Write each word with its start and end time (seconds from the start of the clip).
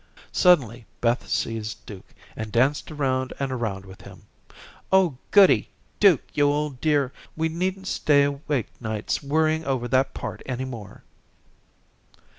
Suddenly 0.31 0.87
Beth 0.99 1.27
seized 1.29 1.85
Duke, 1.85 2.15
and 2.35 2.51
danced 2.51 2.89
around 2.89 3.33
and 3.37 3.51
around 3.51 3.85
with 3.85 4.01
him. 4.01 4.23
"Oh, 4.91 5.19
goody. 5.29 5.69
Duke, 5.99 6.23
you 6.33 6.47
old 6.51 6.81
dear, 6.81 7.13
we 7.37 7.49
needn't 7.49 7.85
stay 7.85 8.23
awake 8.23 8.69
nights 8.81 9.21
worrying 9.21 9.63
over 9.63 9.87
that 9.89 10.15
part 10.15 10.41
any 10.47 10.65
more." 10.65 11.03